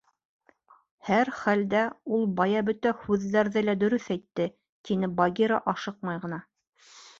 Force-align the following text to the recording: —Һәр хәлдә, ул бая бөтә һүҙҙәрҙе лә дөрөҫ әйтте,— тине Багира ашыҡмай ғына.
—Һәр 1.09 1.29
хәлдә, 1.41 1.83
ул 2.19 2.25
бая 2.39 2.63
бөтә 2.71 2.95
һүҙҙәрҙе 3.03 3.65
лә 3.69 3.77
дөрөҫ 3.85 4.09
әйтте,— 4.17 4.49
тине 4.89 5.13
Багира 5.23 5.63
ашыҡмай 5.77 6.27
ғына. 6.27 6.45